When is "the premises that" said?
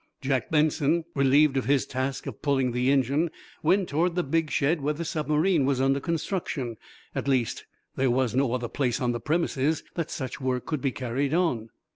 9.11-10.09